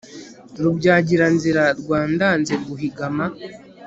[0.63, 3.25] Rubyagiranzira rwa ndanze guhigama